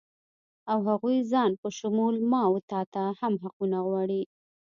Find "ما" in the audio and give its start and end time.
2.31-2.43